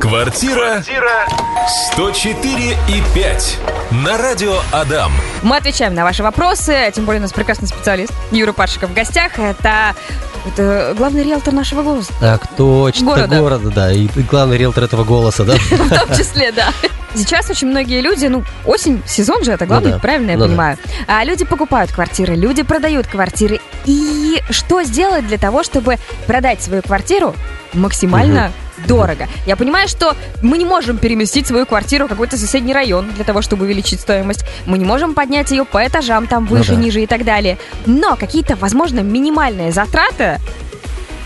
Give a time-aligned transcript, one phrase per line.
[0.00, 0.82] Квартира
[1.92, 3.58] 104 и 5
[4.04, 5.10] на радио Адам.
[5.42, 9.38] Мы отвечаем на ваши вопросы, тем более у нас прекрасный специалист Юра Пашиков в гостях.
[9.38, 9.96] Это,
[10.46, 12.12] это главный риэлтор нашего голоса.
[12.20, 13.38] Так, точно, Города.
[13.40, 13.92] города, да.
[13.92, 15.54] И главный риэлтор этого голоса, да?
[15.70, 16.68] В том числе, да.
[17.14, 20.00] Сейчас очень многие люди, ну, осень, сезон же, это главное, Ну да.
[20.02, 20.48] правильно я Ну да.
[20.48, 20.78] понимаю.
[21.06, 23.60] А люди покупают квартиры, люди продают квартиры.
[23.86, 25.96] И что сделать для того, чтобы
[26.26, 27.34] продать свою квартиру
[27.72, 28.52] максимально
[28.86, 29.26] дорого?
[29.46, 33.40] Я понимаю, что мы не можем переместить свою квартиру в какой-то соседний район для того,
[33.40, 34.44] чтобы увеличить стоимость.
[34.66, 36.80] Мы не можем поднять ее по этажам, там Ну выше, да.
[36.80, 37.56] ниже и так далее.
[37.86, 40.27] Но какие-то, возможно, минимальные затраты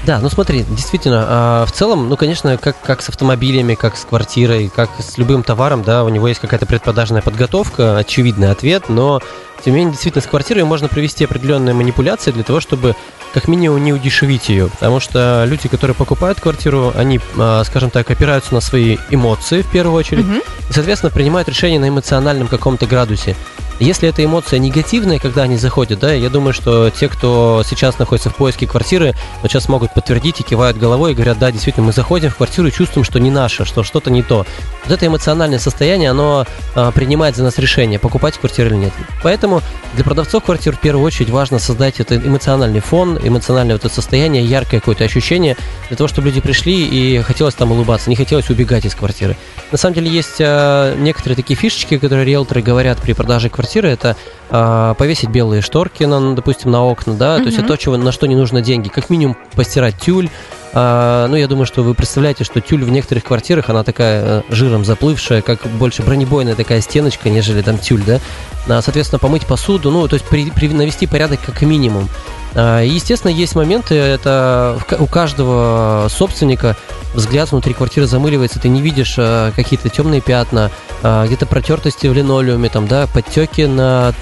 [0.04, 4.04] Да, ну смотри, действительно, а, в целом, ну, конечно, как, как с автомобилями, как с
[4.04, 9.20] квартирой, как с любым товаром, да, у него есть какая-то предпродажная подготовка, очевидный ответ, но,
[9.64, 12.96] тем не менее, действительно, с квартирой можно провести определенные манипуляции для того, чтобы
[13.32, 18.10] как минимум не удешевить ее, потому что люди, которые покупают квартиру, они, а, скажем так,
[18.10, 20.40] опираются на свои эмоции в первую очередь, Мгм.
[20.68, 23.36] и, соответственно, принимают решение на эмоциональном каком-то градусе.
[23.82, 28.30] Если эта эмоция негативная, когда они заходят, да, я думаю, что те, кто сейчас находится
[28.30, 31.92] в поиске квартиры, вот сейчас могут подтвердить и кивают головой и говорят, да, действительно, мы
[31.92, 34.46] заходим в квартиру и чувствуем, что не наше, что что-то не то.
[34.84, 38.92] Вот это эмоциональное состояние, оно а, принимает за нас решение, покупать квартиру или нет.
[39.20, 39.62] Поэтому
[39.94, 44.44] для продавцов квартир в первую очередь важно создать этот эмоциональный фон, эмоциональное вот это состояние,
[44.44, 45.56] яркое какое-то ощущение,
[45.88, 49.36] для того, чтобы люди пришли и хотелось там улыбаться, не хотелось убегать из квартиры.
[49.72, 54.16] На самом деле есть а, некоторые такие фишечки, которые риэлторы говорят при продаже квартиры, это
[54.50, 58.12] а, повесить белые шторки, на, допустим, на окна, да, то есть это то, чего, на
[58.12, 60.28] что не нужно деньги, как минимум постирать тюль,
[60.74, 64.42] а, ну, я думаю, что вы представляете, что тюль в некоторых квартирах, она такая э,
[64.48, 68.20] жиром заплывшая, как больше бронебойная такая стеночка, нежели там тюль, да.
[68.68, 72.08] А, соответственно, помыть посуду, ну, то есть при- при- навести порядок как минимум.
[72.54, 76.76] А, естественно, есть моменты, это у каждого собственника
[77.14, 80.70] взгляд внутри квартиры замыливается, ты не видишь а, какие-то темные пятна,
[81.02, 84.14] а, где-то протертости в линолеуме, там, да, подтеки на,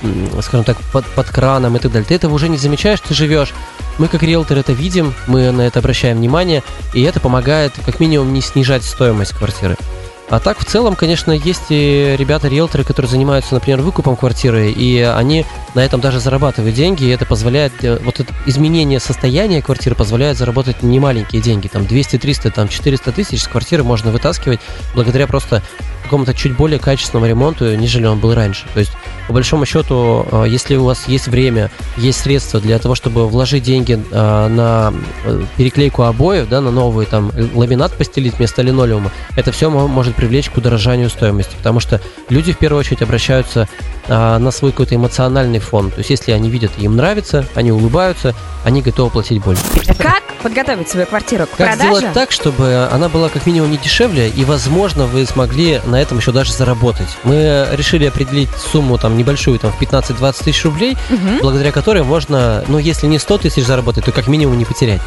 [0.42, 2.08] скажем так, под, под краном и так далее.
[2.08, 3.52] Ты этого уже не замечаешь, ты живешь.
[3.98, 6.62] Мы как риэлторы это видим, мы на это обращаем внимание,
[6.94, 9.76] и это помогает как минимум не снижать стоимость квартиры.
[10.30, 15.44] А так, в целом, конечно, есть и ребята-риэлторы, которые занимаются, например, выкупом квартиры, и они
[15.74, 20.38] на этом даже зарабатывают деньги, и это позволяет, э, вот это изменение состояния квартиры позволяет
[20.38, 24.60] заработать немаленькие деньги, там 200, 300, там 400 тысяч с квартиры можно вытаскивать
[24.94, 25.64] благодаря просто
[26.10, 28.64] какому-то чуть более качественному ремонту, нежели он был раньше.
[28.74, 28.90] То есть,
[29.28, 33.62] по большому счету, э, если у вас есть время, есть средства для того, чтобы вложить
[33.62, 34.92] деньги э, на
[35.24, 40.50] э, переклейку обоев, да, на новый там ламинат постелить вместо линолеума, это все может привлечь
[40.50, 43.68] к удорожанию стоимости, потому что люди в первую очередь обращаются
[44.08, 45.90] на свой какой-то эмоциональный фон.
[45.92, 48.34] То есть, если они видят, им нравится, они улыбаются,
[48.64, 49.62] они готовы платить больше.
[49.96, 51.96] Как подготовить свою квартиру к Как продаже?
[51.98, 56.18] сделать так, чтобы она была как минимум не дешевле, и, возможно, вы смогли на этом
[56.18, 57.08] еще даже заработать?
[57.24, 61.38] Мы решили определить сумму там небольшую, там в 15-20 тысяч рублей, Мгм.
[61.40, 65.00] благодаря которой можно, ну, если не 100 тысяч заработать, то как минимум не потерять.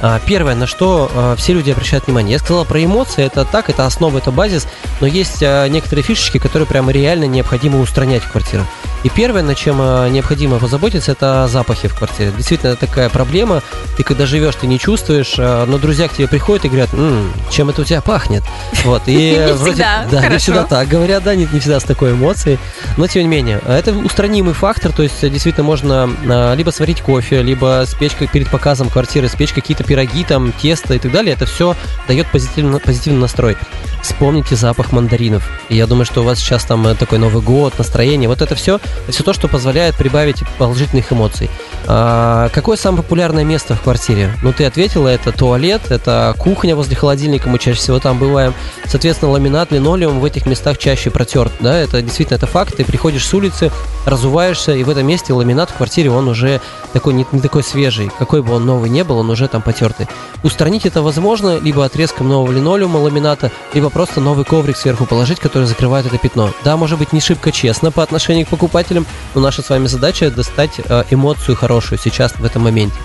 [0.00, 2.32] А, Первое, на что а, все люди обращают внимание.
[2.32, 4.66] Я сказал про эмоции, это так, это основа, это базис,
[5.00, 8.66] но есть а, некоторые фишечки, которые прямо реально необходимо устранять в квартирах.
[9.02, 9.76] И первое, на чем
[10.10, 12.32] необходимо позаботиться, это запахи в квартире.
[12.34, 13.62] Действительно, это такая проблема.
[13.98, 17.68] Ты когда живешь, ты не чувствуешь, но друзья к тебе приходят и говорят, «М, чем
[17.68, 18.42] это у тебя пахнет?
[18.82, 19.12] Вот, и
[19.46, 22.58] Не вроде, всегда да, не всегда так говорят, да, не, не всегда с такой эмоцией.
[22.96, 26.08] Но тем не менее, это устранимый фактор, то есть э, действительно можно
[26.54, 30.98] либо сварить кофе, либо спечь как перед показом квартиры, спечь какие-то пироги, там, тесто и
[30.98, 31.34] так далее.
[31.34, 31.76] Это все
[32.08, 33.56] дает позитивный, позитивный настрой.
[34.02, 35.48] Вспомните запах мандаринов.
[35.68, 38.28] И я думаю, что у вас сейчас там э, такой Новый год, настроение.
[38.28, 41.48] Вот это все, все то, что позволяет прибавить положительных эмоций.
[41.86, 44.34] А, какое самое популярное место в квартире?
[44.42, 48.54] Ну, ты ответила, это туалет, это кухня возле холодильника, мы чаще всего там бываем.
[48.86, 52.76] Соответственно, ламинат, линолеум в этих местах чаще протерт, да, это действительно это факт.
[52.76, 53.70] Ты приходишь с улицы,
[54.06, 56.60] разуваешься, и в этом месте ламинат в квартире, он уже
[56.92, 58.10] такой не, не такой свежий.
[58.18, 60.08] Какой бы он новый не был, он уже там потертый.
[60.42, 65.64] Устранить это возможно либо отрезком нового линолеума, ламината, либо просто новый коврик сверху положить, который
[65.64, 66.50] закрывает это пятно.
[66.64, 70.30] Да, может быть, не шибко честно по отношению к покупателям, но наша с вами задача
[70.30, 72.96] достать э, эмоцию хорошую сейчас в этом моменте.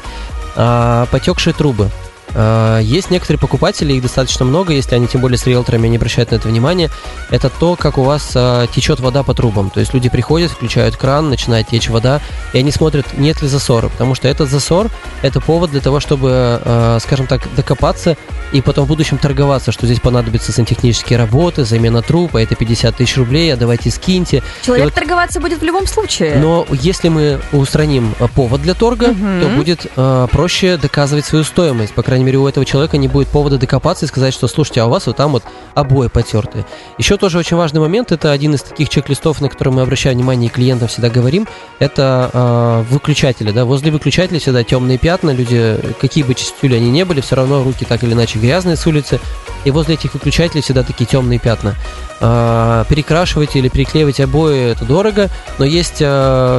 [0.56, 1.90] А, потекшие трубы.
[2.36, 6.32] А, Есть некоторые покупатели, их достаточно много, если они тем более с риэлторами не обращают
[6.32, 6.90] на это внимание,
[7.30, 9.70] это то, как у вас а, течет вода по трубам.
[9.70, 12.22] То есть люди приходят, включают кран, начинает течь вода,
[12.54, 14.90] и они смотрят, нет ли засора, потому что этот засор–
[15.22, 18.16] это повод для того, чтобы, а, скажем так, докопаться
[18.52, 22.96] и потом в будущем торговаться, что здесь понадобятся сантехнические работы, замена труб, а это 50
[22.96, 24.42] тысяч рублей, а давайте скиньте.
[24.64, 26.36] Человек И вот- торговаться будет в любом случае.
[26.38, 29.42] но если мы устраним э, повод для торга, Мгм.
[29.42, 31.94] то будет э, проще доказывать свою стоимость.
[31.94, 34.82] По крайней крайней мере, у этого человека не будет повода докопаться и сказать, что, слушайте,
[34.82, 35.44] а у вас вот там вот
[35.74, 36.66] обои потертые.
[36.98, 40.50] Еще тоже очень важный момент, это один из таких чек-листов, на который мы обращаем внимание
[40.50, 41.48] и клиентам всегда говорим,
[41.80, 47.06] это э, выключатели, да, возле выключателя всегда темные пятна, люди, какие бы чистюли они не
[47.06, 49.22] были, все равно руки так или иначе грязные с улицы,
[49.64, 51.76] и возле этих выключателей всегда такие темные пятна.
[52.22, 56.06] Э, перекрашивать или переклеивать обои это дорого, но есть э,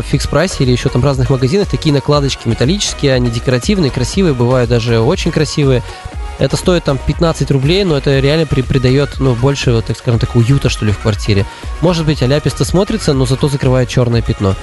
[0.03, 5.01] в фикс-прайсе или еще там разных магазинах такие накладочки металлические, они декоративные, красивые, бывают даже
[5.01, 5.83] очень красивые.
[6.39, 10.19] Это стоит там 15 рублей, но это реально при, придает, ну, больше, вот, так скажем
[10.19, 11.45] так, уюта, что ли, в квартире.
[11.83, 14.55] Может быть, аляписто смотрится, но зато закрывает черное пятно.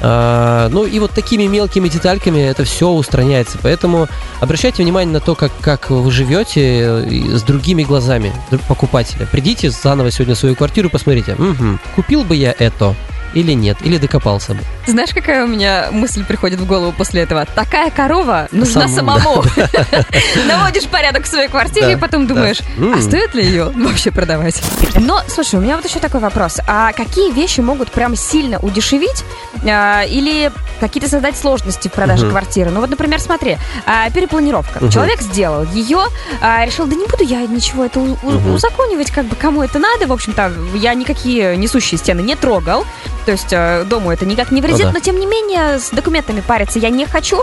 [0.00, 3.58] А, ну и вот такими мелкими детальками это все устраняется.
[3.62, 4.08] Поэтому
[4.40, 7.04] обращайте внимание на то, как, как вы живете
[7.36, 8.32] с другими глазами
[8.66, 9.26] покупателя.
[9.26, 11.34] Придите заново сегодня в свою квартиру, посмотрите.
[11.34, 12.94] Угу, купил бы я это
[13.36, 14.60] или нет, или докопался бы.
[14.86, 17.44] Знаешь, какая у меня мысль приходит в голову после этого?
[17.44, 19.44] Такая корова нужна Сам, самому.
[20.48, 24.62] Наводишь порядок в своей квартире, и потом думаешь, а стоит ли ее вообще продавать?
[24.98, 26.60] Но, слушай, у меня вот еще такой вопрос.
[26.66, 29.22] А какие вещи могут прям сильно удешевить
[29.68, 30.50] а, или
[30.80, 32.70] какие-то создать сложности в продаже квартиры?
[32.70, 34.88] Ну вот, например, смотри, а, перепланировка.
[34.90, 36.06] Человек сделал ее,
[36.40, 40.06] а, решил, да не буду я ничего это узаконивать, как бы кому это надо.
[40.06, 42.86] В общем-то, я никакие несущие стены не трогал.
[43.26, 44.92] То есть э, дому это никак не вредит, ну, да.
[44.92, 47.42] но тем не менее с документами париться я не хочу.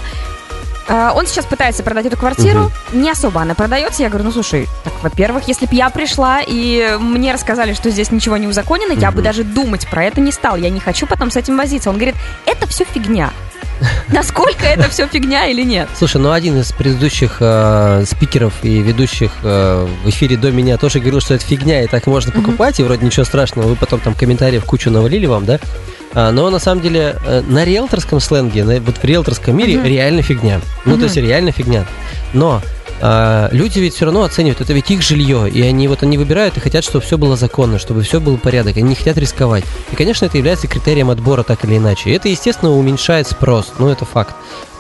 [0.88, 2.98] Э, он сейчас пытается продать эту квартиру, угу.
[2.98, 4.02] не особо она продается.
[4.02, 8.12] Я говорю, ну слушай, так, во-первых, если бы я пришла и мне рассказали, что здесь
[8.12, 9.02] ничего не узаконено, угу.
[9.02, 10.56] я бы даже думать про это не стал.
[10.56, 11.90] Я не хочу потом с этим возиться.
[11.90, 12.16] Он говорит,
[12.46, 13.32] это все фигня.
[14.12, 15.90] Насколько это все фигня или нет?
[15.98, 21.00] Слушай, ну один из предыдущих э, спикеров и ведущих э, в эфире до меня тоже
[21.00, 24.14] говорил, что это фигня, и так можно покупать, и вроде ничего страшного, вы потом там
[24.14, 25.60] комментариев кучу навалили вам, да?
[26.14, 30.22] А, но на самом деле э, на риэлторском сленге, на, вот в риэлторском мире реально
[30.22, 30.62] фигня.
[30.86, 31.86] Ну, то есть реально фигня.
[32.34, 32.62] Но
[33.06, 36.56] а, люди ведь все равно оценивают, это ведь их жилье, и они вот они выбирают
[36.56, 39.66] и хотят, чтобы все было законно, чтобы все было порядок, они не хотят рисковать.
[39.92, 42.10] И, конечно, это является критерием отбора так или иначе.
[42.10, 44.34] И это, естественно, уменьшает спрос, ну это факт.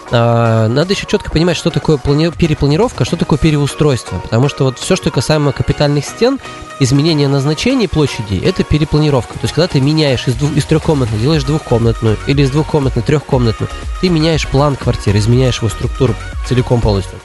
[0.09, 2.29] А, надо еще четко понимать, что такое плани...
[2.29, 4.19] перепланировка, что такое переустройство.
[4.19, 6.39] Потому что вот все, что касаемо капитальных стен,
[6.79, 9.33] изменение назначений площади, это перепланировка.
[9.33, 13.69] То есть, когда ты меняешь из, двух, из трехкомнатной, делаешь двухкомнатную, или из двухкомнатной трехкомнатную,
[13.99, 16.15] ты меняешь план квартиры, изменяешь его структуру
[16.47, 17.19] целиком полностью.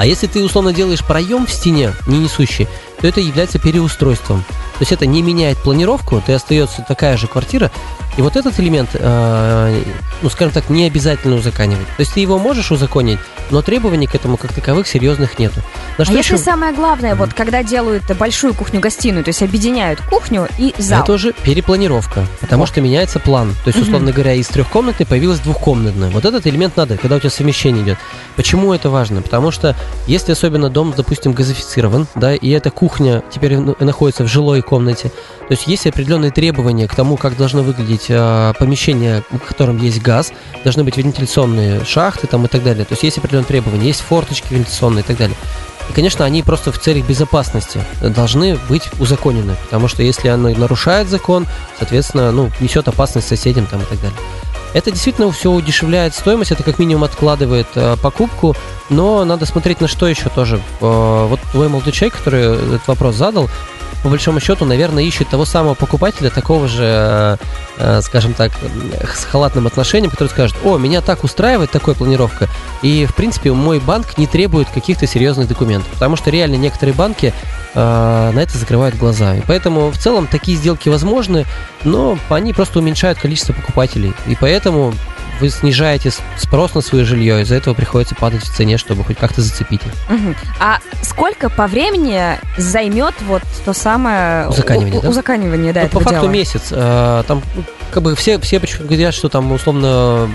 [0.00, 2.66] А если ты условно делаешь проем в стене, не несущий,
[3.02, 4.42] то это является переустройством.
[4.48, 7.70] То есть это не меняет планировку, ты остается такая же квартира,
[8.16, 9.82] и вот этот элемент, э,
[10.22, 11.86] ну, скажем так, не обязательно узаконивать.
[11.86, 13.18] То есть ты его можешь узаконить,
[13.50, 15.60] но требований к этому как таковых серьезных нету.
[15.98, 16.32] На что а еще...
[16.32, 17.18] если самое главное, mm-hmm.
[17.18, 21.02] вот когда делают большую кухню-гостиную, то есть объединяют кухню и зал?
[21.02, 23.54] Это уже перепланировка, потому что меняется план.
[23.64, 24.12] То есть, условно mm-hmm.
[24.12, 26.10] говоря, из трехкомнатной появилась двухкомнатная.
[26.10, 27.98] Вот этот элемент надо, когда у тебя совмещение идет.
[28.36, 29.22] Почему это важно?
[29.22, 29.76] Потому что
[30.06, 35.54] если особенно дом, допустим, газифицирован, да, и эта кухня теперь находится в жилой комнате, то
[35.54, 40.32] есть есть определенные требования к тому, как должно выглядеть э, помещение, в котором есть газ,
[40.64, 42.84] должны быть вентиляционные шахты там и так далее.
[42.84, 45.36] То есть есть определенные требования, есть форточки вентиляционные и так далее.
[45.88, 51.08] И, конечно, они просто в целях безопасности должны быть узаконены, потому что если она нарушает
[51.08, 51.46] закон,
[51.78, 54.18] соответственно, ну, несет опасность соседям там и так далее.
[54.72, 58.54] Это действительно все удешевляет стоимость, это как минимум откладывает э, покупку,
[58.88, 60.60] но надо смотреть на что еще тоже.
[60.80, 63.50] Э, вот твой молодой человек, который этот вопрос задал,
[64.02, 67.36] по большому счету, наверное, ищет того самого покупателя, такого же, э,
[67.78, 68.52] э, скажем так,
[69.14, 72.48] с халатным отношением, который скажет, о, меня так устраивает такая планировка,
[72.82, 77.34] и, в принципе, мой банк не требует каких-то серьезных документов, потому что реально некоторые банки
[77.74, 79.36] э, на это закрывают глаза.
[79.36, 81.46] И поэтому в целом такие сделки возможны,
[81.84, 84.14] но они просто уменьшают количество покупателей.
[84.26, 84.94] И поэтому
[85.40, 89.40] вы снижаете спрос на свое жилье, из-за этого приходится падать в цене, чтобы хоть как-то
[89.40, 89.80] зацепить.
[90.08, 90.34] Угу.
[90.60, 95.08] А сколько по времени займет вот то самое узаканивание, у, да?
[95.08, 96.30] Узаканивание, да, ну, По факту дела?
[96.30, 96.68] месяц.
[96.72, 97.42] А, там
[97.90, 100.30] как бы все, все почему говорят, что там условно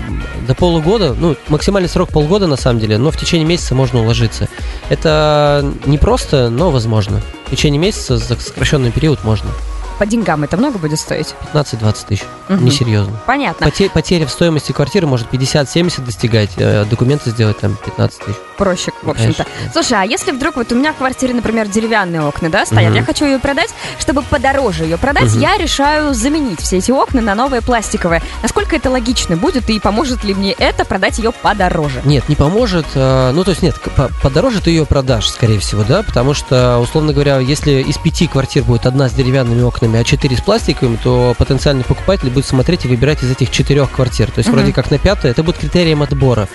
[0.46, 4.48] до полугода, ну, максимальный срок полгода на самом деле, но в течение месяца можно уложиться.
[4.88, 7.22] Это не просто, но возможно.
[7.46, 9.50] В течение месяца за сокращенный период можно.
[9.98, 11.34] По деньгам это много будет стоить?
[11.54, 12.24] 15-20 тысяч.
[12.48, 12.64] Угу.
[12.64, 13.18] Несерьезно.
[13.26, 13.66] Понятно.
[13.66, 18.36] Потеря, потеря в стоимости квартиры может 50-70 достигать, э, документы сделать там 15 тысяч.
[18.56, 19.44] Проще, в общем-то.
[19.44, 19.72] Конечно.
[19.72, 22.98] Слушай, а если вдруг вот у меня в квартире, например, деревянные окна, да, стоят, угу.
[22.98, 25.40] я хочу ее продать, чтобы подороже ее продать, угу.
[25.40, 28.22] я решаю заменить все эти окна на новые пластиковые.
[28.42, 32.00] Насколько это логично будет и поможет ли мне это продать ее подороже?
[32.04, 32.86] Нет, не поможет.
[32.94, 33.74] Э, ну, то есть нет,
[34.22, 38.62] подороже ты ее продашь, скорее всего, да, потому что, условно говоря, если из пяти квартир
[38.62, 42.88] будет одна с деревянными окнами, а 4 с пластиковыми, то потенциальный покупатель будет смотреть и
[42.88, 44.30] выбирать из этих четырех квартир.
[44.30, 44.58] То есть, угу.
[44.58, 46.48] вроде как на пятое, это будет критерием отбора.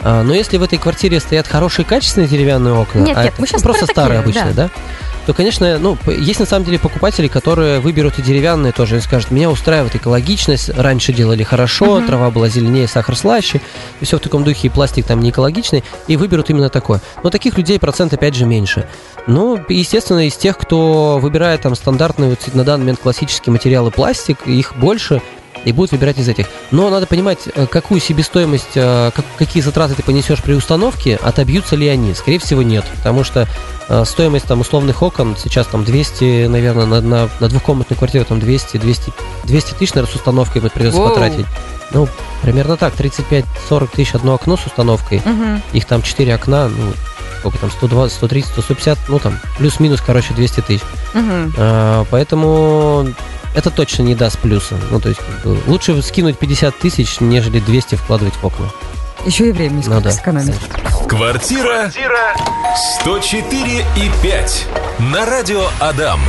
[0.00, 3.40] А, но если в этой квартире стоят хорошие качественные деревянные окна, Нет, а нет, это
[3.42, 4.70] мы щас просто про старые обычные, да?
[5.28, 9.30] То, конечно, ну, есть на самом деле покупатели, которые выберут и деревянные тоже, и скажут,
[9.30, 12.06] меня устраивает экологичность, раньше делали хорошо, Мгм.
[12.06, 13.60] трава была зеленее, сахар слаще,
[14.00, 17.02] и все в таком духе, и пластик там не экологичный, и выберут именно такое.
[17.22, 18.88] Но таких людей процент опять же меньше.
[19.26, 24.46] Ну, естественно, из тех, кто выбирает там стандартные вот на данный момент классические материалы пластик,
[24.46, 25.20] их больше,
[25.64, 26.46] и будут выбирать из этих.
[26.70, 31.76] Но надо понимать, э, какую себестоимость, э, как- какие затраты ты понесешь при установке, отобьются
[31.76, 32.14] ли они.
[32.14, 33.46] Скорее всего, нет, потому что
[33.90, 38.38] э, стоимость там условных окон сейчас там 200, наверное, на, на, на двухкомнатную квартиру там
[38.38, 39.12] 200, 200,
[39.44, 41.08] 200 тысяч, наверное, с установкой вот придется Воу.
[41.08, 41.46] потратить.
[41.92, 42.06] Ну,
[42.42, 45.22] примерно так, 35-40 тысяч одно окно с установкой.
[45.24, 45.62] Мгм.
[45.72, 46.92] Их там 4 окна, ну,
[47.40, 50.82] сколько там, 120, 130, 150, ну там, плюс-минус, короче, 200 тысяч.
[51.14, 51.54] Мгм.
[51.56, 53.06] А, поэтому
[53.54, 54.76] это точно не даст плюса.
[54.90, 58.70] Ну, то есть, как бы, лучше скинуть 50 тысяч, нежели 200 вкладывать в окна.
[59.26, 60.10] Еще и времени Ну сколько да.
[60.12, 60.54] сэкономить.
[61.08, 61.88] Квартира
[63.00, 64.66] 104 и 5
[64.98, 66.20] на радио Адам.